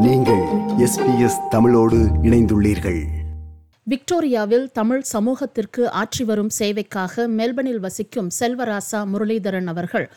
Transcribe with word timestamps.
நீங்கள் 0.00 0.40
எஸ்பிஎஸ் 0.78 1.48
தமிழோடு 1.48 1.96
இணைந்துள்ளீர்கள். 2.22 3.04
விக்டோரியாவில் 3.82 4.72
தமிழ் 4.72 5.00
சமூகத்திற்கு 5.00 5.90
ஆற்றி 5.90 6.24
வரும் 6.24 6.48
சேவைக்காக 6.58 7.16
மெல்பர்னில் 7.16 7.78
வசிக்கும் 7.78 8.28
செல்வராசா 8.40 9.04
முரளிதரன் 9.12 9.66
அவர்கள் 9.66 10.10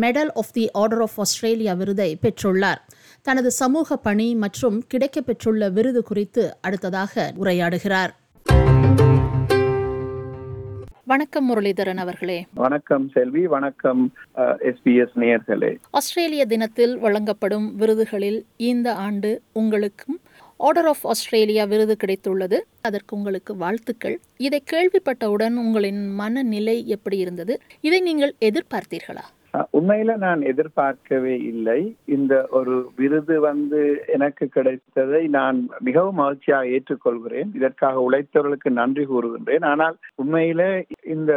Medal 0.00 0.30
of 0.34 0.52
the 0.52 0.70
Order 0.70 1.00
of 1.00 1.12
Australia 1.16 1.72
விருதை 1.72 2.18
பெற்றுள்ளார். 2.22 2.76
தனது 3.22 3.50
சமூக 3.50 3.96
பணி 3.96 4.34
மற்றும் 4.34 4.84
கிடைக்கப்பெற்றுள்ள 4.94 5.72
விருது 5.72 6.02
குறித்து 6.02 6.56
அடுத்ததாக 6.60 7.32
உரையாடுகிறார். 7.40 8.10
வணக்கம் 11.08 11.50
முரளிதரன் 11.50 11.96
அவர்களே. 11.96 12.46
வணக்கம் 12.54 13.08
செல்வி 13.08 13.46
வணக்கம் 13.46 14.12
எஸ்பிஎஸ் 14.36 15.12
நேயர்களே. 15.14 15.76
ஆஸ்திரேலிய 15.90 16.46
தினத்தில் 16.46 16.98
வழங்கப்படும் 16.98 17.76
விருதுகளில் 17.76 18.42
இந்த 18.56 18.94
ஆண்டு 18.94 19.42
உங்களுக்கும் 19.52 20.20
ஆர்டர் 20.56 20.86
ஆஃப் 20.86 21.06
ஆஸ்திரேலியா 21.06 21.64
விருது 21.64 21.96
கிடைத்துள்ளது. 22.04 22.60
அதற்கு 22.82 23.16
உங்களுக்கு 23.16 23.56
வாழ்த்துக்கள். 23.56 24.20
இதை 24.36 24.62
கேள்விப்பட்டவுடன் 24.72 25.54
உங்களின் 25.56 26.14
மனநிலை 26.14 26.88
எப்படி 26.88 27.18
இருந்தது? 27.18 27.60
இதை 27.80 28.00
நீங்கள் 28.00 28.34
எதிர்பார்த்தீர்களா? 28.40 29.24
உண்மையில 29.78 30.16
நான் 30.16 30.40
எதிர்பார்க்கவே 30.42 31.34
இல்லை. 31.52 31.96
இந்த 32.04 32.34
ஒரு 32.50 32.74
விருது 32.96 33.40
வந்து 33.40 33.80
எனக்கு 34.06 34.48
கிடைத்ததை 34.48 35.22
நான் 35.38 35.58
மிகவும் 35.80 36.14
மகிழ்ச்சியாக 36.14 36.70
ஏற்றுக்கொள்கிறேன். 36.76 37.50
இதற்காக 37.54 38.04
உழைத்தவர்களுக்கு 38.06 38.70
நன்றி 38.80 39.04
கூறுகின்றேன். 39.04 39.64
ஆனால் 39.64 39.96
உண்மையில 40.22 40.62
இந்த 41.16 41.32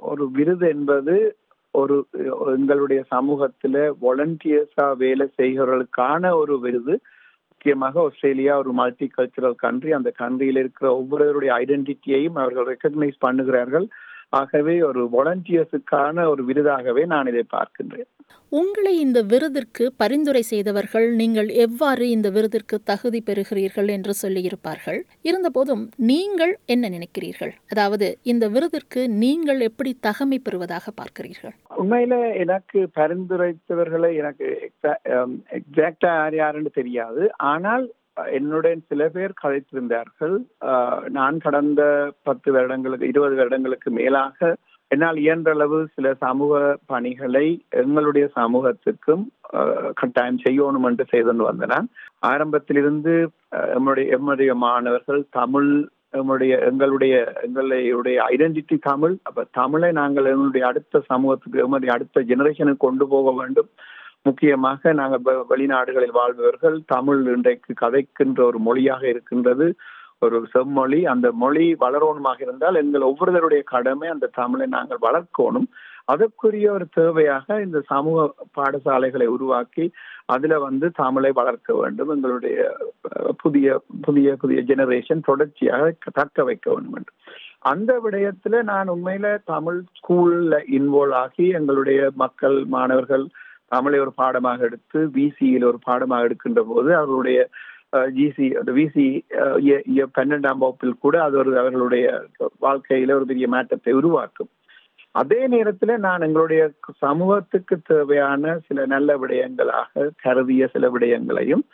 ஒரு 0.00 0.26
விருது 0.30 0.68
என்பது 0.68 1.36
ஒரு 1.70 1.96
எங்களுடைய 2.56 3.00
சமூகத்துல 3.14 3.76
வாலண்டியர்ஸா 4.02 4.96
வேலை 4.96 5.26
செய்கிறவர்களுக்கான 5.36 6.30
ஒரு 6.34 6.60
விருது. 6.60 6.96
முக்கியமாக 7.50 8.00
ஆஸ்திரேலியா 8.00 8.58
ஒரு 8.58 8.72
மல்டி 8.72 9.06
கல்ச்சரல் 9.16 9.56
கண்ட்ரி 9.56 9.92
அந்த 9.92 10.12
கண்ட்ரியில் 10.18 10.60
இருக்கிற 10.62 10.86
ஒவ்வொருவருடைய 10.96 11.52
ஐடென்டிட்டியையும் 11.62 12.38
அவர்கள் 12.42 12.68
ரெக்கக்னைஸ் 12.72 13.18
பண்ணுகிறார்கள். 13.26 13.86
ஆகவே 14.32 14.74
ஒரு 14.88 15.02
வாலண்டியர்ஸுக்கான 15.14 16.24
ஒரு 16.32 16.42
விருதாகவே 16.48 17.02
நான் 17.12 17.30
இதை 17.32 17.44
பார்க்கின்றேன். 17.56 18.08
உங்களை 18.58 18.92
இந்த 19.04 19.20
விருதிற்கு 19.30 19.84
பரிந்துரை 20.02 20.42
செய்தவர்கள் 20.50 21.06
நீங்கள் 21.20 21.48
எவ்வாறு 21.64 22.04
இந்த 22.16 22.28
விருதிற்கு 22.36 22.76
தகுதி 22.90 23.20
பெறுகிறீர்கள் 23.28 23.88
என்று 23.96 24.12
சொல்லியிருப்பார்கள்? 24.22 25.00
இருந்தபோதும் 25.28 25.84
நீங்கள் 26.10 26.52
என்ன 26.74 26.88
நினைக்கிறீர்கள்? 26.96 27.52
அதாவது 27.72 28.08
இந்த 28.32 28.44
விருதிற்கு 28.54 29.02
நீங்கள் 29.24 29.60
எப்படி 29.68 29.92
தகமை 30.08 30.38
பெறுவதாக 30.46 30.92
பார்க்கிறீர்கள்? 31.00 31.54
உண்மையில 31.82 32.16
எனக்கு 32.44 32.80
பரிந்துரைத்தவர்களை 33.00 34.10
எனக்கு 34.22 34.48
எக்ஸாக்டா 35.60 36.12
யார் 36.18 36.36
யாருன்னு 36.42 36.72
தெரியாது. 36.80 37.24
ஆனால் 37.52 37.86
என்னுடன் 38.32 38.82
சில 38.88 39.08
பேர் 39.08 39.32
கதைத்திருந்தார்கள். 39.42 40.36
நான் 41.08 41.38
கடந்த 41.38 41.82
பத்து 42.22 42.52
வருடங்களுக்கு 42.52 43.08
இருபது 43.08 43.34
வருடங்களுக்கு 43.34 43.90
மேலாக 43.90 44.56
என்னால் 44.90 45.16
இயன்றளவு 45.16 45.84
சில 45.94 46.14
சமூக 46.14 46.52
பணிகளை 46.86 47.46
எங்களுடைய 47.68 48.30
சமூகத்துக்கும் 48.36 49.24
கட்டாயம் 49.94 50.40
செய்யணும் 50.48 50.86
என்று 50.86 51.04
செய்து 51.08 51.34
வந்தேன். 51.42 51.88
ஆரம்பத்திலிருந்து 52.18 53.30
அஹ், 53.52 53.78
எம்முடைய 53.78 54.16
எம்முடைய 54.16 54.54
மாணவர்கள் 54.54 55.24
தமிழ் 55.30 55.88
எம்முடைய 56.12 56.64
எங்களுடைய 56.64 57.14
எங்களுடைய 57.42 58.26
ஐடென்டிட்டி 58.28 58.78
தமிழ். 58.80 59.16
அப்ப 59.22 59.44
தமிழை 59.52 59.92
நாங்கள் 59.92 60.24
எங்களுடைய 60.24 60.66
அடுத்த 60.66 61.00
சமூகத்துக்கு 61.06 61.58
எங்களுடைய 61.58 61.94
அடுத்த 61.94 62.20
ஜெனரேஷனுக்கு 62.22 62.76
கொண்டு 62.76 63.08
போக 63.08 63.32
வேண்டும். 63.32 63.68
முக்கியமாக 64.24 64.92
நாங்கள் 64.92 65.20
வெளிநாடுகளில் 65.50 66.10
வாழ்பவர்கள் 66.10 66.80
தமிழ் 66.86 67.26
இன்றைக்கு 67.26 67.74
கதைக்கின்ற 67.80 68.40
ஒரு 68.42 68.58
மொழியாக 68.58 69.08
இருக்கின்றது. 69.08 69.68
ஒரு 70.18 70.46
செம்மொழி. 70.52 71.06
அந்த 71.06 71.32
மொழி 71.32 71.76
வளரணுமாக 71.80 72.38
இருந்தால் 72.38 72.74
எங்கள் 72.74 73.00
ஒவ்வொருவருடைய 73.00 73.62
கடமை 73.66 74.08
அந்த 74.08 74.30
தமிழை 74.32 74.66
நாங்கள் 74.66 74.98
வளர்க்கணும். 75.02 75.68
அதற்குரிய 76.04 76.72
ஒரு 76.72 76.86
தேவையாக 76.96 77.64
இந்த 77.64 77.80
சமூக 77.86 78.18
பாடசாலைகளை 78.58 79.26
உருவாக்கி 79.26 79.84
அதுல 80.26 80.58
வந்து 80.58 80.90
தமிழை 80.90 81.30
வளர்க்க 81.32 81.74
வேண்டும். 81.74 82.08
எங்களுடைய 82.08 82.56
அஹ், 83.08 83.32
புதிய 83.36 83.66
புதிய 84.02 84.36
புதிய 84.36 84.60
ஜெனரேஷன் 84.60 85.22
தொடர்ச்சியாக 85.22 85.92
தக்க 86.12 86.44
வைக்க 86.44 86.72
வேண்டும் 86.72 86.96
என்று. 86.96 87.12
அந்த 87.64 88.00
விடயத்துல 88.04 88.62
நான் 88.62 88.88
உண்மையில 88.88 89.38
தமிழ் 89.44 89.82
ஸ்கூல்ல 89.98 90.58
இன்வால்வ் 90.70 91.16
ஆகி 91.16 91.48
எங்களுடைய 91.50 92.10
மக்கள் 92.14 92.64
மாணவர்கள் 92.64 93.24
தமிழை 93.70 93.98
ஒரு 94.00 94.12
பாடமாக 94.20 94.66
எடுத்து 94.68 95.00
பிசியில் 95.16 95.68
ஒரு 95.70 95.78
பாடமாக 95.88 96.26
எடுக்கின்ற 96.26 96.62
போது 96.64 96.90
அவர்களுடைய 96.94 97.38
ஜிசி 98.16 98.46
அந்த 98.58 98.70
விசி 98.78 99.06
பன்னெண்டாம் 100.16 100.62
வகுப்பில் 100.62 101.02
கூட 101.04 101.16
அது 101.22 101.36
ஒரு 101.38 101.50
அவர்களுடைய 101.60 102.06
வாழ்க்கையில 102.60 103.16
ஒரு 103.18 103.26
பெரிய 103.26 103.46
மாற்றத்தை 103.48 103.92
உருவாக்கும். 104.00 104.50
அதே 105.14 105.40
நேரத்துல 105.54 105.92
நான் 105.98 106.24
எங்களுடைய 106.26 106.62
சமூகத்துக்கு 107.02 107.76
தேவையான 107.82 108.56
சில 108.66 108.84
நல்ல 108.86 109.16
விடயங்களாக 109.18 110.08
கருதிய 110.24 110.64
சில 110.74 110.86
விடயங்களையும் 110.94 111.64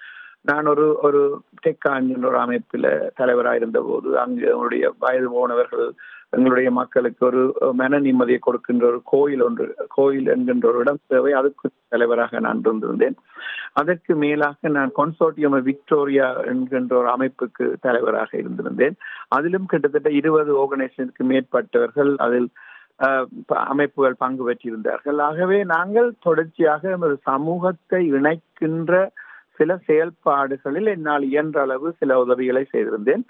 நான் 0.50 0.66
ஒரு 0.66 0.86
ஒரு 1.06 1.20
டெக்கான் 1.64 2.08
ஒரு 2.30 2.38
அமைப்பில் 2.38 2.88
தலைவராக 3.14 3.60
இருந்த 3.60 3.80
போது 3.82 4.08
அங்கு 4.18 4.44
எங்களுடைய 4.50 4.86
வயது 4.98 5.28
போனவர்கள் 5.36 5.86
எங்களுடைய 6.36 6.70
மக்களுக்கு 6.70 7.26
ஒரு 7.26 7.40
மன 7.72 7.98
நிம்மதியை 7.98 8.38
கொடுக்கின்ற 8.38 8.86
ஒரு 8.86 9.00
கோயில் 9.04 9.42
ஒன்று 9.42 9.64
கோயில் 9.88 10.26
என்கின்ற 10.26 10.68
ஒரு 10.68 10.78
இடம் 10.78 11.00
தேவை. 11.06 11.32
அதுக்கு 11.32 11.70
தலைவராக 11.88 12.40
நான் 12.40 12.62
இருந்திருந்தேன். 12.64 13.16
அதற்கு 13.72 14.14
மேலாக 14.14 14.68
நான் 14.68 14.92
கன்சோர்டியம் 14.96 15.56
விக்டோரியா 15.62 16.28
என்கின்ற 16.44 16.96
ஒரு 16.96 17.08
அமைப்புக்கு 17.08 17.76
தலைவராக 17.80 18.30
இருந்திருந்தேன். 18.36 18.96
அதிலும் 19.28 19.66
கிட்டத்தட்ட 19.66 20.10
இருபது 20.10 20.52
ஆர்கனைசேஷனுக்கு 20.56 21.24
மேற்பட்டவர்கள் 21.24 22.14
அதில் 22.18 22.48
அஹ், 22.98 23.26
அமைப்புகள் 23.66 24.14
பங்கு 24.14 24.50
பெற்றிருந்தார்கள். 24.50 25.18
ஆகவே 25.20 25.64
நாங்கள் 25.66 26.14
தொடர்ச்சியாக 26.20 26.90
எமது 26.90 27.16
சமூகத்தை 27.22 28.12
இணைக்கின்ற 28.12 28.92
சில 29.56 29.76
செயல்பாடுகளில் 29.86 30.86
என்னால் 30.86 31.22
இயன்ற 31.22 31.60
அளவு 31.60 31.94
சில 31.98 32.18
உதவிகளை 32.18 32.64
செய்திருந்தேன். 32.70 33.24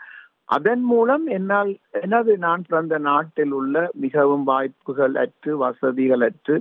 அதன் 0.49 0.83
மூலம் 0.85 1.27
என்னால் 1.27 1.71
எனது 2.01 2.33
நான் 2.39 2.65
பிறந்த 2.69 2.99
நாட்டில் 2.99 3.53
உள்ள 3.53 3.91
மிகவும் 3.95 4.45
வாய்ப்புகள் 4.45 5.15
அற்று 5.15 5.53
வசதிகள் 5.57 6.21
அற்று 6.21 6.57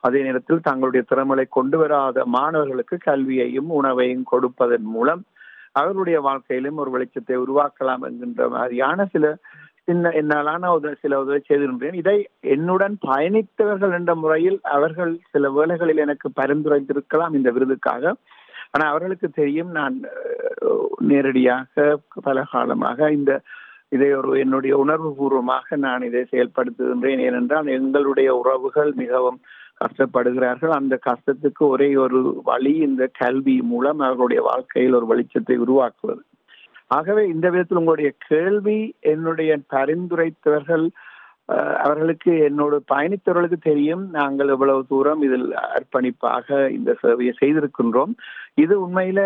அதே 0.00 0.22
நேரத்தில் 0.22 0.60
தங்களுடைய 0.60 1.02
திறமையை 1.08 1.46
கொண்டு 1.50 1.78
வராத 1.78 2.24
மாணவர்களுக்கு 2.26 2.98
கல்வியையும் 2.98 3.70
உணவையும் 3.70 4.24
கொடுப்பதன் 4.24 4.88
மூலம் 4.88 5.22
அவர்களுடைய 5.72 6.20
வாழ்க்கையிலும் 6.20 6.76
ஒரு 6.76 6.90
வெளிச்சத்தை 6.90 7.36
உருவாக்கலாம் 7.36 8.04
என்கின்ற 8.04 8.48
மாதிரியான 8.48 9.06
சில 9.06 9.26
சின்ன 9.84 10.10
என்னாலான 10.10 10.70
உதவி 10.70 10.96
சில 11.00 11.20
உதவி 11.20 11.40
செய்திருக்கிறேன் 11.40 11.94
இதை 11.94 12.16
என்னுடன் 12.40 12.96
பயணித்தவர்கள் 13.06 13.92
என்ற 13.92 14.14
முறையில் 14.14 14.58
அவர்கள் 14.62 15.12
சில 15.30 15.50
வேளைகளில் 15.50 15.96
எனக்கு 15.96 16.28
பரிந்துரைத்திருக்கலாம். 16.40 17.30
இந்த 17.30 17.50
விருதுக்காக 17.50 18.12
ஆனால் 18.74 18.90
அவர்களுக்கு 18.90 19.28
தெரியும் 19.40 19.70
நான் 19.70 19.96
நேரடியாக 21.10 21.98
பல 22.26 22.44
காலமாக 22.52 23.08
இந்த 23.12 23.32
இதை 23.94 24.08
ஒரு 24.14 24.32
என்னுடைய 24.38 24.72
உணர்வு 24.76 25.08
பூர்வமாக 25.14 25.76
நான் 25.76 26.02
இதை 26.08 26.20
செயல்படுத்துகின்றேன். 26.32 27.22
ஏனென்றால் 27.28 27.68
எங்களுடைய 27.78 28.28
உறவுகள் 28.40 28.90
மிகவும் 28.92 29.38
கஷ்டப்படுகிறார்கள். 29.84 30.72
அந்த 30.78 30.94
கஷ்டத்துக்கு 31.08 31.62
ஒரே 31.74 31.88
ஒரு 31.96 32.18
வழி 32.44 32.74
இந்த 32.88 33.04
கல்வி 33.20 33.56
மூலம் 33.70 34.00
அவர்களுடைய 34.06 34.42
வாழ்க்கையில் 34.42 34.96
ஒரு 34.98 35.08
வெளிச்சத்தை 35.12 35.56
உருவாக்குவது. 35.64 36.22
ஆகவே 36.96 37.22
இந்த 37.28 37.46
விதத்தில் 37.50 37.80
உங்களுடைய 37.80 38.10
கேள்வி 38.28 38.78
என்னுடைய 39.12 39.50
பரிந்துரைத்தவர்கள் 39.74 40.86
அவர்களுக்கு 41.84 42.32
என்னோடு 42.48 42.76
பயணித்தவர்களுக்கு 42.92 43.58
தெரியும். 43.62 44.02
நாங்கள் 44.18 44.48
எவ்வளவு 44.48 44.82
தூரம் 44.88 45.22
இதில் 45.26 45.48
அர்ப்பணிப்பாக 45.76 46.68
இந்த 46.76 46.96
சேவையை 47.02 47.32
செய்திருக்கின்றோம். 47.40 48.12
இது 48.54 48.74
உண்மையில 48.84 49.20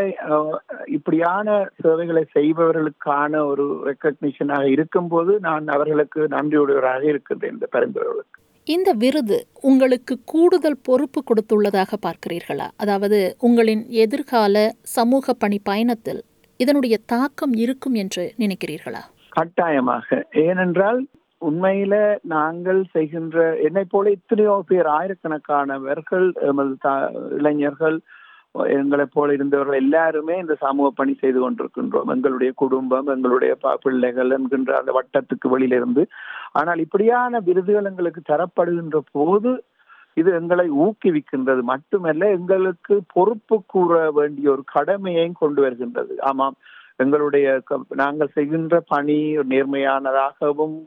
இப்படியான 0.97 1.57
சேவைகளை 1.83 2.25
செய்பவர்களுக்கான 2.37 3.43
ஒரு 3.51 3.67
ரெக்கக்னிஷனாக 3.91 4.71
இருக்கும்போது 4.77 5.35
நான் 5.41 5.67
அவர்களுக்கு 5.77 6.23
நன்றியுடையவராக 6.37 7.03
இருக்கின்றேன் 7.03 7.55
இந்த 7.57 7.69
பரிந்துரைகளுக்கு. 7.73 8.39
இந்த 8.67 8.91
விருது 8.93 9.39
உங்களுக்கு 9.71 10.15
கூடுதல் 10.25 10.83
பொறுப்பு 10.83 11.23
கொடுத்துள்ளதாக 11.31 11.93
பார்க்கிறீர்களா? 12.07 12.69
அதாவது 12.77 13.19
உங்களின் 13.39 13.83
எதிர்கால 14.05 14.63
சமூக 14.83 15.35
பணி 15.35 15.59
பயணத்தில் 15.71 16.23
இதனுடைய 16.57 16.97
தாக்கம் 17.07 17.53
இருக்கும் 17.65 17.95
என்று 17.95 18.25
நினைக்கிறீர்களா? 18.39 19.03
கட்டாயமாக. 19.29 20.09
ஏனென்றால் 20.47 21.01
உண்மையில 21.51 22.19
நாங்கள் 22.23 22.85
செய்கின்ற 22.91 23.57
என்னை 23.57 23.85
போல 23.91 24.11
எத்தனையோ 24.11 24.65
பேர் 24.67 24.87
ஆயிரக்கணக்கானவர்கள் 24.87 26.33
எமது 26.33 26.77
த- 26.81 27.13
இளைஞர்கள் 27.31 28.01
எங்களை 28.53 29.05
போல 29.13 29.33
இருந்தவர்கள் 29.33 29.77
எல்லாருமே 29.77 30.39
இந்த 30.39 30.55
சமூக 30.55 30.91
பணி 30.95 31.15
செய்து 31.15 31.51
கொண்டிருக்கின்றோம். 31.51 32.07
எங்களுடைய 32.07 32.53
குடும்பம் 32.57 33.07
எங்களுடைய 33.07 33.57
பிள்ளைகள் 33.83 34.31
என்கின்ற 34.31 34.79
அந்த 34.79 35.03
வட்டத்துக்கு 35.03 35.49
வெளியிலிருந்து. 35.49 36.07
ஆனால் 36.53 36.79
இப்படியான 36.79 37.39
விருதுகள் 37.39 37.85
எங்களுக்கு 37.85 38.23
தரப்படுகின்ற 38.33 38.99
போது 39.13 39.65
இது 40.15 40.33
எங்களை 40.33 40.71
ஊக்குவிக்கின்றது. 40.71 41.61
மட்டுமல்ல 41.61 42.31
எங்களுக்கு 42.31 43.01
பொறுப்பு 43.13 43.63
கூற 43.67 44.11
வேண்டிய 44.11 44.51
ஒரு 44.51 44.63
கடமையையும் 44.67 45.37
கொண்டு 45.39 45.63
வருகின்றது. 45.63 46.23
ஆமாம் 46.23 46.55
எங்களுடைய 46.97 47.61
க- 47.65 47.85
நாங்கள் 47.89 48.31
செய்கின்ற 48.33 48.83
பணி 48.87 49.39
நேர்மையானதாகவும் 49.39 50.85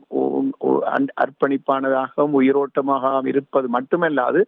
அர்ப்பணிப்பானதாகவும் 1.22 2.36
உயிரோட்டமாகவும் 2.40 3.26
இருப்பது 3.26 3.68
மட்டுமல்லாது 3.78 4.42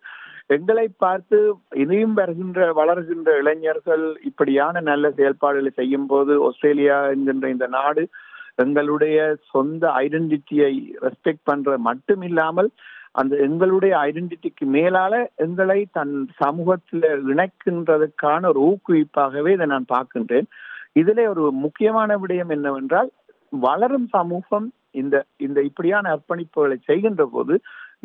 எங்களை 0.47 0.89
பார்த்து 0.99 1.39
இனியும் 1.71 2.13
வருகின்ற 2.13 2.73
வளர்கின்ற 2.73 3.39
இளைஞர்கள் 3.39 4.05
இப்படியான 4.23 4.81
நல்ல 4.81 5.11
செயல்பாடுகளை 5.11 5.71
செய்யும் 5.77 6.07
போது 6.07 6.33
ஆஸ்திரேலியா 6.49 6.97
என்கின்ற 7.07 7.49
இந்த 7.49 7.67
நாடு 7.67 8.09
எங்களுடைய 8.57 9.19
சொந்த 9.51 9.89
ஐடென்டிட்டியை 9.89 10.73
ரெஸ்பெக்ட் 11.03 11.45
பண்ற 11.45 11.79
மட்டும் 11.79 12.23
இல்லாமல் 12.23 12.71
அந்த 13.13 13.37
எங்களுடைய 13.37 13.99
ஐடென்டிட்டிக்கு 13.99 14.65
மேலால 14.73 15.15
எங்களை 15.37 15.79
தன் 15.93 16.29
சமூகத்தில் 16.37 17.07
இணைக்கின்றதுக்கான 17.33 18.47
ஒரு 18.47 18.61
ஊக்குவிப்பாகவே 18.61 19.49
இதை 19.49 19.67
நான் 19.67 19.93
பார்க்கின்றேன். 19.93 20.49
இதிலே 20.93 21.27
ஒரு 21.27 21.51
முக்கியமான 21.65 22.19
விடயம் 22.19 22.49
என்னவென்றால் 22.49 23.11
வளரும் 23.53 24.09
சமூகம் 24.17 24.67
இந்த 25.01 25.17
இந்த 25.47 25.59
இப்படியான 25.69 26.11
அர்ப்பணிப்புகளை 26.15 26.77
செய்கின்ற 26.89 27.25
போது 27.35 27.57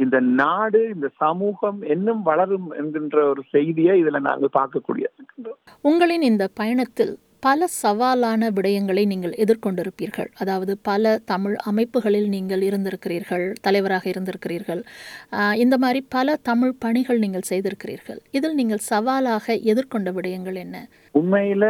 இந்த 0.03 0.17
நாடு 0.41 0.81
இந்த 0.93 1.07
சமூகம் 1.23 1.79
இன்னும் 1.95 2.23
வளரும் 2.29 2.67
என்கின்ற 2.79 3.17
ஒரு 3.31 3.43
செய்தியை 3.55 3.93
இதுல 4.01 4.21
நாங்கள் 4.29 4.57
பார்க்கக்கூடிய 4.59 5.05
உங்களின் 5.91 6.25
இந்த 6.31 6.45
பயணத்தில் 6.61 7.13
பல 7.45 7.67
சவாலான 7.81 8.47
விடயங்களை 8.57 9.01
நீங்கள் 9.11 9.33
எதிர்கொண்டிருப்பீர்கள். 9.43 10.29
அதாவது 10.41 10.73
பல 10.89 11.11
தமிழ் 11.31 11.55
அமைப்புகளில் 11.69 12.29
நீங்கள் 12.35 12.63
இருந்திருக்கிறீர்கள் 12.69 13.45
தலைவராக 13.65 14.05
இருந்திருக்கிறீர்கள். 14.13 14.81
இந்த 15.63 15.75
மாதிரி 15.83 15.99
பல 16.15 16.37
தமிழ் 16.49 16.73
பணிகள் 16.85 17.21
நீங்கள் 17.23 17.47
செய்திருக்கிறீர்கள். 17.51 18.19
இதில் 18.37 18.57
நீங்கள் 18.61 18.83
சவாலாக 18.91 19.55
எதிர்கொண்ட 19.73 20.11
விடயங்கள் 20.17 20.57
என்ன? 20.65 20.75
உண்மையில 21.19 21.65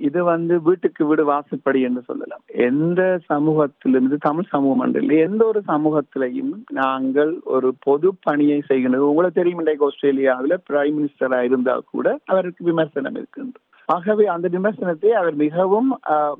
இது 0.00 0.20
வந்து 0.24 0.54
வீட்டுக்கு 0.62 1.02
வீடு 1.06 1.24
வாசப்படி 1.24 1.80
என்று 1.82 2.02
சொல்லலாம். 2.02 2.42
எந்த 2.66 3.00
சமூகத்திலிருந்து 3.28 4.16
தமிழ் 4.18 4.50
சமூகம் 4.50 4.94
இல்லை 4.94 5.16
எந்த 5.18 5.42
ஒரு 5.46 5.60
சமூகத்திலையும் 5.66 6.50
நாங்கள் 6.74 7.32
ஒரு 7.54 7.70
பொது 7.80 8.10
பணியை 8.22 8.58
செய்கின்றது. 8.68 9.10
உங்களுக்கு 9.10 9.40
தெரியும் 9.40 9.58
இன்றைக்கு 9.58 9.86
ஆஸ்திரேலியாவில் 9.86 10.56
பிரைம் 10.68 10.96
மினிஸ்டரா 10.98 11.40
இருந்தால் 11.40 11.90
கூட 11.92 12.06
அவருக்கு 12.26 12.64
விமர்சனம் 12.64 13.16
இருக்கின்றது. 13.16 13.60
ஆகவே 13.88 14.24
அந்த 14.26 14.46
விமர்சனத்தை 14.48 15.10
அவர் 15.18 15.36
மிகவும் 15.38 15.90
ஆஹ், 16.12 16.38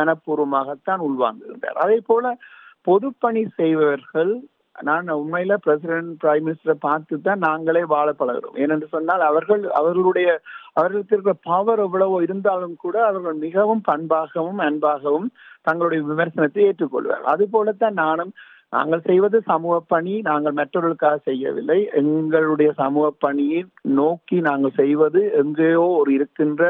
மனப்பூர்வமாகத்தான் 0.00 1.02
உள்வாங்குகின்றார். 1.08 1.78
அதே 1.84 2.00
போல 2.06 2.24
பொதுப்பணி 2.86 3.42
செய்பவர்கள் 3.56 4.32
நான் 4.78 5.08
உண்மையில 5.14 5.54
பிரசிடென்ட் 5.64 6.12
பிரைம் 6.22 6.44
மினிஸ்டரை 6.46 6.76
பார்த்து 6.80 7.14
தான் 7.20 7.42
நாங்களே 7.46 7.82
வாழ 7.94 8.08
பழகிறோம். 8.12 8.56
ஏனென்று 8.62 8.86
சொன்னால் 8.94 9.22
அவர்கள் 9.30 9.62
அவர்களுடைய 9.80 10.28
அவர்களுக்கு 10.74 11.14
இருக்கிற 11.14 11.34
பவர் 11.48 11.82
எவ்வளவோ 11.86 12.18
இருந்தாலும் 12.22 12.76
கூட 12.76 12.96
அவர்கள் 13.08 13.36
மிகவும் 13.46 13.82
பண்பாகவும் 13.88 14.60
அன்பாகவும் 14.66 15.28
தங்களுடைய 15.62 16.02
விமர்சனத்தை 16.10 16.62
ஏற்றுக்கொள்வார் 16.68 17.26
அது 17.32 17.46
போலத்தான் 17.54 17.96
நானும் 18.04 18.32
நாங்கள் 18.72 19.06
செய்வது 19.06 19.38
சமூக 19.50 19.76
பணி 19.92 20.12
நாங்கள் 20.20 20.58
மற்றவர்களுக்காக 20.58 21.16
செய்யவில்லை. 21.28 21.78
எங்களுடைய 22.00 22.70
சமூக 22.82 23.06
பணியை 23.24 23.60
நோக்கி 24.00 24.36
நாங்கள் 24.40 24.76
செய்வது 24.80 25.22
எங்கேயோ 25.42 25.86
ஒரு 26.00 26.10
இருக்கின்ற 26.12 26.62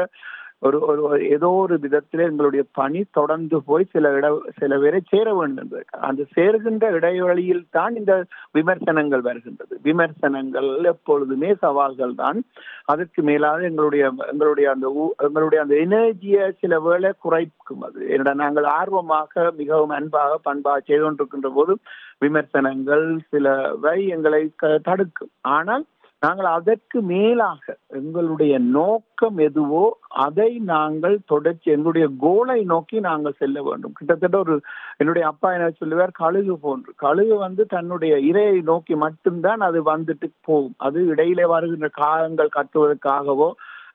ஒரு 0.63 0.79
ஒரு 0.79 1.01
ஒரு 1.01 1.29
ஏதோ 1.29 1.49
ஒரு 1.49 1.79
விதத்தில் 1.79 2.19
எங்களுடைய 2.19 2.65
பணி 2.73 3.05
தொடர்ந்து 3.11 3.63
போய் 3.63 3.83
சில 3.83 4.11
இட 4.11 4.41
சில 4.57 4.77
பேரை 4.77 5.01
சேர 5.07 5.35
வேண்டும். 5.35 5.83
அந்த 5.91 6.25
சேருகின்ற 6.35 6.91
இடைவெளியில் 6.91 7.65
தான் 7.69 7.95
இந்த 7.95 8.25
விமர்சனங்கள் 8.51 9.21
வருகின்றது. 9.21 9.79
விமர்சனங்கள் 9.83 10.77
எப்பொழுதுமே 10.83 11.53
சவால்கள் 11.53 12.15
தான். 12.15 12.43
அதற்கு 12.85 13.21
மேலாக 13.21 13.61
எங்களுடைய 13.61 14.11
எங்களுடைய 14.31 14.71
அந்த 14.71 15.13
ஊ- 15.17 15.23
எங்களுடைய 15.23 15.63
அந்த 15.63 15.75
எனர்ஜியை 15.75 16.51
சில 16.59 16.79
வேளை 16.79 17.11
குறைக்கும் 17.19 17.81
அது. 17.81 18.07
என்னடா 18.07 18.33
நாங்கள் 18.33 18.63
ஆர்வமாக 18.63 19.51
மிகவும் 19.57 19.89
அன்பாக 19.89 20.37
பண்பாக 20.37 20.79
செய்து 20.79 21.11
கொண்டிருக்கின்ற 21.11 21.51
போது 21.53 21.77
விமர்சனங்கள் 22.19 23.19
சிலவை 23.31 24.07
எங்களை 24.07 24.51
க- 24.55 24.79
தடுக்கும். 24.83 25.29
ஆனால் 25.41 25.85
நாங்கள் 26.23 26.47
அதற்கு 26.57 26.97
மேலாக 27.11 27.63
எங்களுடைய 27.99 28.53
நோக்கம் 28.75 29.37
எதுவோ 29.45 29.85
அதை 30.25 30.49
நாங்கள் 30.71 31.15
தொடர்ச்சி 31.31 31.67
எங்களுடைய 31.75 32.07
கோலை 32.23 32.57
நோக்கி 32.71 32.97
நாங்கள் 33.07 33.37
செல்ல 33.39 33.57
வேண்டும். 33.67 33.95
கிட்டத்தட்ட 33.99 34.37
ஒரு 34.43 34.55
என்னுடைய 35.01 35.25
அப்பா 35.31 35.49
என்ன 35.55 35.69
சொல்லுவார்? 35.79 36.13
கழுகு 36.21 36.55
போன்று. 36.65 36.91
கழுகு 37.05 37.35
வந்து 37.45 37.65
தன்னுடைய 37.75 38.13
இரையை 38.29 38.59
நோக்கி 38.71 38.95
மட்டும்தான் 39.05 39.61
அது 39.69 39.81
வந்துட்டு 39.93 40.29
போகும். 40.49 40.77
அது 40.87 40.99
இடையிலே 41.13 41.45
வருகின்ற 41.55 41.89
காகங்கள் 42.01 42.55
கட்டுவதற்காகவோ 42.57 43.49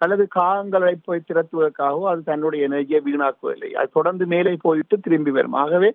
அல்லது 0.04 0.24
காகங்களை 0.38 0.94
போய் 1.04 1.26
திரட்டுவதற்காகவோ 1.28 2.06
அது 2.12 2.22
தன்னுடைய 2.30 2.68
எனர்ஜியை 2.68 3.00
வீணாக்குவதில்லை 3.08 3.70
அது 3.80 3.96
தொடர்ந்து 3.98 4.24
மேலே 4.32 4.54
போயிட்டு 4.66 4.96
திரும்பி 5.06 5.34
வரும். 5.36 5.58
ஆகவே 5.64 5.90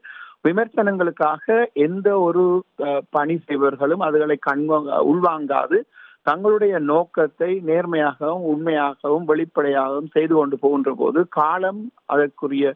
விமர்சனங்களுக்காக 0.48 1.46
எந்த 1.88 2.08
ஒரு 2.28 2.44
பணி 3.16 3.36
செய்பவர்களும் 3.48 4.06
அதுகளை 4.08 4.38
கண்வாங்க 4.50 5.02
உள்வாங்காது. 5.12 5.80
தங்களுடைய 6.30 6.74
நோக்கத்தை 6.92 7.50
நேர்மையாகவும் 7.70 8.44
உண்மையாகவும் 8.52 9.26
வெளிப்படையாகவும் 9.32 10.12
செய்து 10.16 10.34
கொண்டு 10.38 10.58
போகின்ற 10.64 10.92
போது 11.02 11.20
காலம் 11.40 11.82
அதற்குரிய 12.14 12.74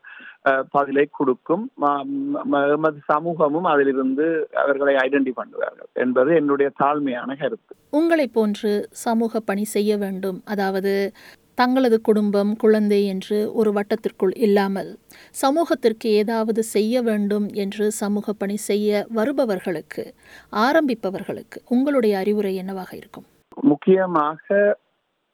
பதிலை 0.75 1.05
கொடுக்கும். 1.17 1.63
எமது 2.75 2.99
சமூகமும் 3.11 3.67
அதிலிருந்து 3.73 4.25
அவர்களை 4.63 4.93
ஐடென்டி 5.05 5.31
பண்ணுவார்கள் 5.39 5.89
என்பது 6.03 6.29
என்னுடைய 6.41 6.69
தாழ்மையான 6.81 7.37
கருத்து. 7.41 7.73
உங்களை 7.99 8.27
போன்று 8.37 8.71
சமூக 9.05 9.41
பணி 9.49 9.65
செய்ய 9.75 9.91
வேண்டும். 10.03 10.39
அதாவது 10.53 10.93
தங்களது 11.61 11.97
குடும்பம் 12.07 12.51
குழந்தை 12.63 12.99
என்று 13.11 13.37
ஒரு 13.59 13.69
வட்டத்திற்குள் 13.75 14.33
இல்லாமல் 14.45 14.89
சமூகத்திற்கு 15.43 16.09
ஏதாவது 16.21 16.61
செய்ய 16.73 17.01
வேண்டும் 17.09 17.45
என்று 17.63 17.85
சமூக 18.01 18.33
பணி 18.41 18.57
செய்ய 18.69 19.05
வருபவர்களுக்கு 19.19 20.03
ஆரம்பிப்பவர்களுக்கு 20.65 21.61
உங்களுடைய 21.75 22.15
அறிவுரை 22.23 22.53
என்னவாக 22.63 22.91
இருக்கும்? 23.01 23.27
முக்கியமாக 23.63 24.47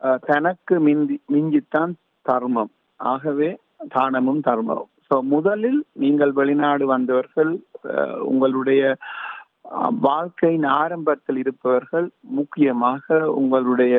அஹ், 0.02 0.20
தனக்கு 0.26 0.76
மிந்தி 0.80 1.16
மிஞ்சித்தான் 1.32 1.92
தர்மம். 2.26 2.72
ஆகவே 3.00 3.50
தானமும் 3.90 4.42
தர்மம். 4.42 4.88
ஸோ 5.08 5.22
முதலில் 5.28 5.80
நீங்கள் 5.94 6.32
வெளிநாடு 6.32 6.86
வந்தவர்கள் 6.86 7.52
அஹ், 7.92 8.20
உங்களுடைய 8.24 8.82
வாழ்க்கையின் 10.04 10.66
ஆரம்பத்தில் 10.78 11.38
இருப்பவர்கள் 11.38 12.08
முக்கியமாக 12.32 13.08
உங்களுடைய 13.36 13.96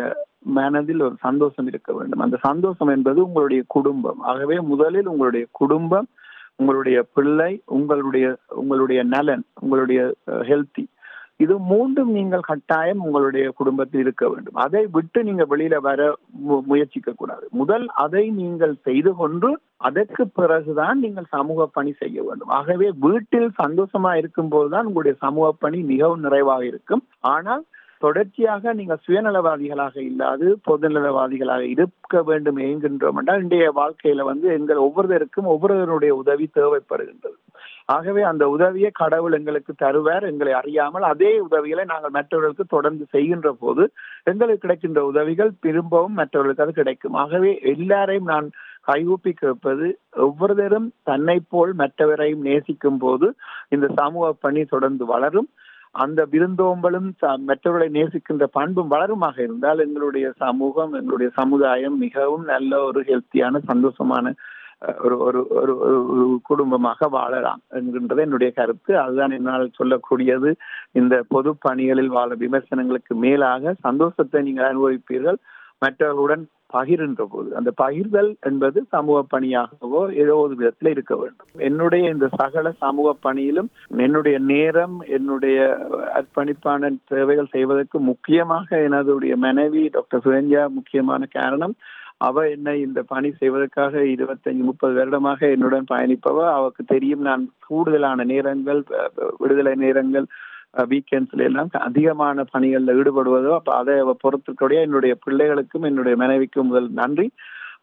மனதில் 0.55 1.03
ஒரு 1.03 1.17
சந்தோஷம் 1.21 1.67
இருக்க 1.67 1.93
வேண்டும். 1.93 2.21
அந்த 2.21 2.39
சந்தோஷம் 2.43 2.89
என்பது 2.89 3.25
உங்களுடைய 3.25 3.63
குடும்பம். 3.69 4.21
ஆகவே 4.25 4.61
முதலில் 4.65 5.07
உங்களுடைய 5.07 5.45
குடும்பம் 5.53 6.09
உங்களுடைய 6.57 7.03
பிள்ளை 7.15 7.53
உங்களுடைய 7.67 8.27
உங்களுடைய 8.55 9.03
நலன் 9.09 9.45
உங்களுடைய 9.61 10.01
ஹெல்த்தி 10.45 10.85
இது 11.43 11.59
மூன்றும் 11.59 12.11
நீங்கள் 12.11 12.41
கட்டாயம் 12.41 13.05
உங்களுடைய 13.05 13.51
குடும்பத்தில் 13.57 14.01
இருக்க 14.01 14.29
வேண்டும். 14.29 14.55
அதை 14.55 14.87
விட்டு 14.93 15.25
நீங்க 15.25 15.47
வெளியில 15.51 15.77
வர 15.77 16.19
மு- 16.49 16.63
முயற்சிக்க 16.63 17.13
கூடாது. 17.17 17.49
முதல் 17.51 17.87
அதை 17.87 18.31
நீங்கள் 18.31 18.75
செய்து 18.83 19.15
கொண்டு 19.15 19.59
அதற்கு 19.77 20.29
பிறகுதான் 20.29 20.99
நீங்கள் 20.99 21.25
சமூக 21.29 21.69
பணி 21.73 21.93
செய்ய 21.93 22.23
வேண்டும். 22.23 22.49
ஆகவே 22.49 22.93
வீட்டில் 23.01 23.51
சந்தோஷமா 23.63 24.15
இருக்கும் 24.15 24.49
போதுதான் 24.49 24.87
உங்களுடைய 24.87 25.17
சமூக 25.21 25.55
பணி 25.59 25.83
மிகவும் 25.83 26.21
நிறைவாக 26.21 26.67
இருக்கும். 26.67 27.07
ஆனால் 27.21 27.65
தொடர்ச்சியாக 27.99 28.73
நீங்கள் 28.73 28.99
சுயநலவாதிகளாக 29.09 29.99
இல்லாது 29.99 30.59
பொதுநலவாதிகளாக 30.71 31.61
இருக்க 31.61 32.23
வேண்டும் 32.23 32.59
என்கின்றோம் 32.59 33.17
என்றால் 33.17 33.43
இன்றைய 33.43 33.73
வாழ்க்கையில 33.77 34.23
வந்து 34.23 34.49
எங்கள் 34.49 34.77
ஒவ்வொருவருக்கும் 34.77 35.45
ஒவ்வொருவருடைய 35.45 36.15
உதவி 36.15 36.51
தேவைப்படுகின்றது. 36.55 37.42
ஆகவே 37.85 38.23
அந்த 38.23 38.49
உதவியை 38.49 38.91
கடவுள் 38.93 39.33
எங்களுக்கு 39.33 39.75
தருவார் 39.83 40.31
எங்களை 40.31 40.53
அறியாமல் 40.53 41.03
அதே 41.03 41.39
உதவிகளை 41.39 41.85
நாங்கள் 41.85 42.11
மற்றவர்களுக்கு 42.11 42.65
தொடர்ந்து 42.65 43.07
செய்கின்ற 43.09 43.57
போது 43.61 43.93
எங்களுக்கு 44.23 44.59
கிடைக்கின்ற 44.59 45.05
உதவிகள் 45.05 45.53
திரும்பவும் 45.61 46.13
மற்றவர்களுக்கு 46.13 46.65
அது 46.65 46.73
கிடைக்கும். 46.73 47.15
ஆகவே 47.15 47.59
எல்லாரையும் 47.63 48.25
நான் 48.25 48.51
கைகூப்பி 48.81 49.33
கேட்பது 49.33 49.99
ஒவ்வொருத்தரும் 50.13 50.93
தன்னை 51.03 51.41
போல் 51.49 51.77
மற்றவரையும் 51.77 52.41
நேசிக்கும் 52.41 52.99
போது 52.99 53.35
இந்த 53.69 53.89
சமூக 53.97 54.33
பணி 54.41 54.65
தொடர்ந்து 54.65 55.05
வளரும். 55.05 55.49
அந்த 55.91 56.27
விருந்தோம்பலும் 56.31 57.13
ச- 57.23 57.37
மற்றவர்களை 57.37 58.03
நேசிக்கின்ற 58.03 58.45
பண்பும் 58.45 58.89
வளருமாக 58.89 59.43
இருந்தால் 59.43 59.79
எங்களுடைய 59.79 60.33
சமூகம் 60.37 60.93
எங்களுடைய 60.93 61.33
சமுதாயம் 61.35 61.99
மிகவும் 61.99 62.45
நல்ல 62.45 62.83
ஒரு 62.83 63.01
ஹெல்த்தியான 63.01 63.59
சந்தோஷமான 63.69 64.35
ஒரு 65.05 65.17
ஒரு 65.27 65.41
ஒரு 65.61 65.73
ஒரு 66.13 66.25
குடும்பமாக 66.43 67.09
வாழலாம் 67.09 67.61
என்கின்றது 67.79 68.25
என்னுடைய 68.27 68.51
கருத்து. 68.53 68.93
அதுதான் 68.99 69.35
என்னால் 69.39 69.77
சொல்லக்கூடியது. 69.81 70.53
இந்த 70.93 71.15
பொது 71.29 71.53
பணிகளில் 71.67 72.15
வாழ 72.19 72.31
விமர்சனங்களுக்கு 72.35 73.17
மேலாக 73.27 73.75
சந்தோஷத்தை 73.81 74.43
நீங்கள் 74.43 74.71
அனுபவிப்பீர்கள். 74.71 75.41
மற்றவர்களுடன் 75.85 76.45
பகிர்கின்ற 76.75 77.23
போது 77.25 77.49
அந்த 77.59 77.71
பகிர்தல் 77.81 78.29
என்பது 78.41 78.79
சமூக 78.91 79.19
பணியாகவோ 79.33 80.03
ஏதோ 80.23 80.35
ஒரு 80.37 80.55
விதத்தில் 80.59 80.91
இருக்க 80.93 81.15
வேண்டும். 81.17 81.49
என்னுடைய 81.69 82.05
இந்த 82.11 82.27
சகல 82.41 82.73
சமூக 82.85 83.09
பணியிலும் 83.27 83.69
என்னுடைய 84.05 84.37
நேரம் 84.53 84.97
என்னுடைய 85.17 85.59
அர்ப்பணிப்பான 86.19 86.91
சேவைகள் 87.11 87.53
செய்வதற்கு 87.57 88.01
முக்கியமாக 88.11 88.79
எனதுடைய 88.89 89.37
மனைவி 89.47 89.83
டாக்டர் 89.89 90.25
சுரஞ்சா 90.27 90.63
முக்கியமான 90.79 91.29
காரணம் 91.39 91.75
அவ 92.23 92.49
என்னை 92.49 92.81
இந்த 92.81 93.01
பணி 93.03 93.33
செய்வதற்காக 93.33 94.01
இருபத்தஞ்சு 94.15 94.63
முப்பது 94.63 94.95
வருடமாக 94.95 95.41
என்னுடன் 95.51 95.91
பயணிப்பவ? 95.91 96.39
அவருக்கு 96.53 96.85
தெரியும் 96.85 97.21
நான் 97.21 97.45
கூடுதலான 97.67 98.25
நேரங்கள் 98.25 98.81
விடுதலை 99.39 99.75
நேரங்கள் 99.75 100.27
வீக்கெண்ட்ஸ்ல 100.91 101.47
எல்லாம் 101.49 101.71
அதிகமான 101.81 102.45
பணிகளில் 102.53 102.95
ஈடுபடுவதோ 102.99 103.51
அப்ப 103.55 103.73
அதை 103.75 103.97
அவ 103.99 104.15
என்னுடைய 104.83 105.15
பிள்ளைகளுக்கும் 105.27 105.89
என்னுடைய 105.91 106.17
மனைவிக்கும் 106.17 106.67
முதல் 106.67 106.91
நன்றி. 106.93 107.27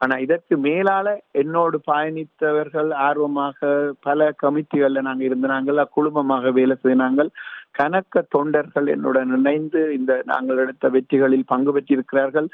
ஆனா 0.01 0.15
இதற்கு 0.17 0.55
மேலால 0.57 1.07
என்னோடு 1.31 1.77
பயணித்தவர்கள் 1.87 2.89
ஆர்வமாக 3.07 3.69
பல 4.01 4.29
கமிட்டிகள்ல 4.43 5.01
நாங்க 5.01 5.23
இருந்தாங்க 5.25 5.85
குழுமமாக 5.89 6.51
வேலை 6.51 6.75
செய்தாங்கள் 6.83 7.31
கணக்க 7.79 8.21
தொண்டர்கள் 8.29 8.87
என்னுடன் 8.87 9.31
இணைந்து 9.37 9.81
இந்த 9.93 10.13
நாங்கள் 10.25 10.57
எடுத்த 10.57 10.85
வெற்றிகளில் 10.89 11.45
பங்கு 11.45 11.71
பெற்றிருக்கிறார்கள். 11.73 12.47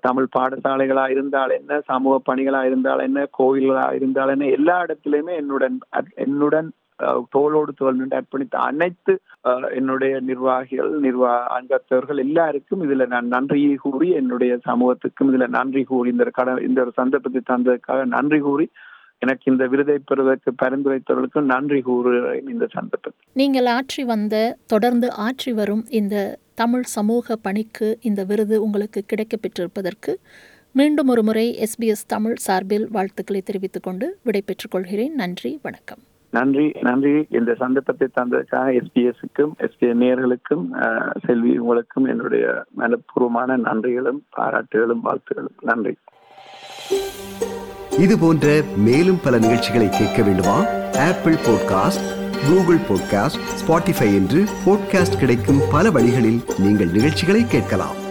தமிழ் 0.00 0.28
பாடசாலைகளா 0.38 1.04
இருந்தால் 1.08 1.50
என்ன 1.50 1.80
சமூக 1.86 2.14
பணிகளா 2.28 2.60
இருந்தால் 2.64 3.00
என்ன 3.00 3.26
கோயில்களா 3.38 3.86
இருந்தால் 3.92 4.28
என்ன 4.28 4.48
எல்லா 4.58 4.76
இடத்திலுமே 4.84 5.34
என்னுடன் 5.36 5.78
என்னுடன் 6.14 6.68
தோளோடு 7.30 7.72
தோல் 7.76 7.96
நின்று 7.96 8.18
அர்ப்பணித்த 8.20 8.56
அனைத்து 8.68 9.20
என்னுடைய 9.70 10.20
நிர்வாகிகள் 10.20 10.92
நிர்வாக 10.98 11.58
அங்கத்தவர்கள் 11.58 12.18
எல்லாருக்கும் 12.18 12.82
இதுல 12.86 13.06
நான் 13.06 13.26
நன்றியை 13.26 13.74
கூறி 13.74 14.10
என்னுடைய 14.10 14.58
சமூகத்துக்கும் 14.64 15.30
இதுல 15.32 15.48
நன்றி 15.48 15.84
கூறி 15.84 16.10
இந்த 16.10 16.24
கடன் 16.32 16.64
இந்த 16.68 16.80
ஒரு 16.80 16.92
சந்தர்ப்பத்தை 16.94 17.42
தந்ததுக்காக 17.52 18.04
நன்றி 18.04 18.38
கூறி 18.38 18.68
எனக்கு 19.18 19.50
இந்த 19.52 19.66
விருதை 19.66 19.98
பெறுவதற்கு 20.04 20.50
பரிந்துரைத்தவர்களுக்கும் 20.62 21.50
நன்றி 21.52 21.80
கூறுகிறேன் 21.80 22.48
இந்த 22.48 22.66
சந்தர்ப்பத்தில். 22.72 23.24
நீங்கள் 23.32 23.68
ஆற்றி 23.76 24.02
வந்த 24.04 24.56
தொடர்ந்து 24.66 25.08
ஆற்றி 25.26 25.52
வரும் 25.54 25.84
இந்த 25.90 26.38
தமிழ் 26.54 26.82
சமூக 26.82 27.36
பணிக்கு 27.36 27.98
இந்த 28.00 28.24
விருது 28.24 28.62
உங்களுக்கு 28.62 29.02
கிடைக்க 29.06 29.36
பெற்றிருப்பதற்கு 29.36 30.14
மீண்டும் 30.72 31.08
ஒரு 31.08 31.22
முறை 31.22 31.46
எஸ்பிஎஸ் 31.64 32.04
தமிழ் 32.06 32.36
சார்பில் 32.36 32.88
வாழ்த்துக்களை 32.90 33.40
தெரிவித்துக் 33.40 33.82
கொண்டு 33.82 34.18
விடைபெற்றுக் 34.22 34.70
கொள்கிறேன். 34.70 35.14
நன்றி 35.14 35.58
வணக்கம். 35.62 36.02
நன்றி 36.30 36.72
நன்றி. 36.80 37.26
இந்த 37.30 37.54
சந்தர்ப்பத்தை 37.54 38.08
தந்ததுக்காக 38.20 38.80
எஸ்பிஎஸ்க்கும் 38.80 39.52
எஸ்பிஎஸ் 39.58 40.00
நேர்களுக்கும் 40.02 40.66
செல்வி 41.26 41.58
உங்களுக்கும் 41.58 42.04
என்னுடைய 42.04 42.64
மனப்பூர்வமான 42.78 43.56
நன்றிகளும் 43.56 44.24
பாராட்டுகளும் 44.36 45.00
வாழ்த்துகளும். 45.04 45.56
நன்றி. 45.60 45.96
இது 47.98 48.18
போன்ற 48.18 48.62
மேலும் 48.76 49.18
பல 49.24 49.38
நிகழ்ச்சிகளை 49.38 49.88
கேட்க 49.88 50.22
வேண்டுமா? 50.22 50.56
Apple 51.10 51.32
podcast 51.32 52.06
Google 52.48 52.82
podcast 52.88 53.44
Spotify 53.60 54.14
என்று 54.14 54.44
பாட்காஸ்ட் 54.66 55.18
கிடைக்கும் 55.18 55.60
பல 55.70 55.90
வழிகளில் 55.90 56.40
நீங்கள் 56.58 56.90
நிகழ்ச்சிகளை 56.90 57.46
கேட்கலாம். 57.46 58.04